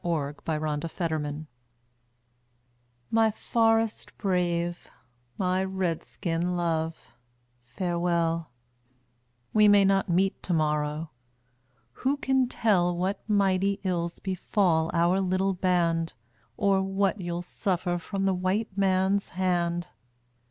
[0.03, 1.47] A CRY FROM AN INDIAN WIFE
[3.11, 4.89] My forest brave,
[5.37, 7.13] my Red skin love,
[7.63, 8.49] farewell;
[9.53, 11.11] We may not meet to morrow;
[12.01, 16.15] who can tell What mighty ills befall our little band,
[16.57, 19.89] Or what you'll suffer from the white man's hand?